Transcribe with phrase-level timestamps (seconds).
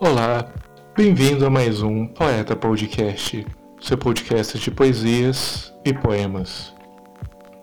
[0.00, 0.50] Olá,
[0.96, 3.46] bem-vindo a mais um Poeta Podcast,
[3.78, 6.74] seu podcast de poesias e poemas.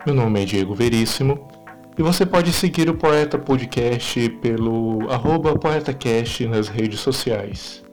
[0.06, 1.48] Meu nome é Diego Veríssimo
[1.98, 7.87] e você pode seguir o Poeta Podcast pelo arroba poetacast nas redes sociais.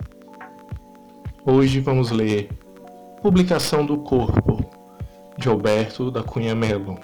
[1.48, 2.50] Hoje vamos ler
[3.22, 4.66] Publicação do Corpo,
[5.38, 6.98] de Alberto da Cunha Melo.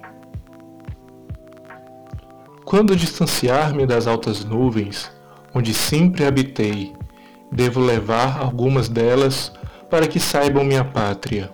[2.65, 5.11] Quando distanciar-me das altas nuvens,
[5.53, 6.91] onde sempre habitei,
[7.51, 9.53] devo levar algumas delas
[9.91, 11.51] para que saibam minha pátria.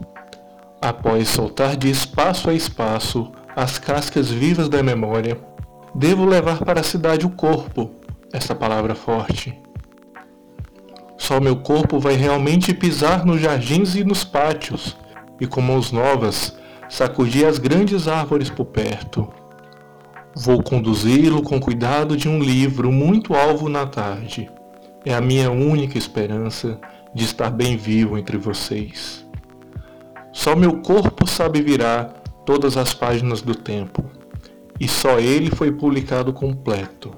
[0.81, 5.37] Após soltar de espaço a espaço as cascas vivas da memória,
[5.93, 7.91] devo levar para a cidade o corpo,
[8.31, 9.66] essa palavra forte.
[11.27, 14.95] Só meu corpo vai realmente pisar nos jardins e nos pátios,
[15.41, 16.57] e com mãos novas
[16.87, 19.27] sacudir as grandes árvores por perto.
[20.33, 24.49] Vou conduzi-lo com cuidado de um livro muito alvo na tarde
[25.03, 26.79] é a minha única esperança
[27.13, 29.25] de estar bem vivo entre vocês.
[30.31, 34.05] Só meu corpo sabe virar todas as páginas do tempo,
[34.79, 37.13] e só ele foi publicado completo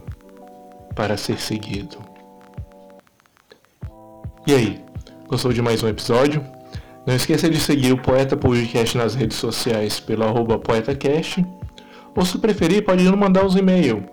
[0.95, 2.08] para ser seguido.
[4.47, 4.81] E aí,
[5.27, 6.43] gostou de mais um episódio?
[7.05, 11.45] Não esqueça de seguir o Poeta Podcast nas redes sociais pelo arroba poetacast,
[12.15, 14.03] ou se preferir pode mandar os e-mails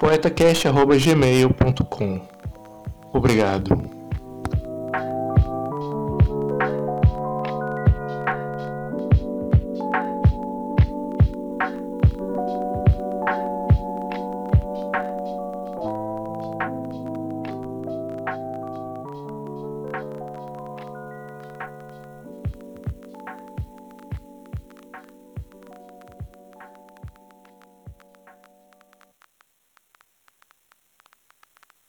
[0.00, 2.20] poetacast.gmail.com
[3.12, 3.97] Obrigado.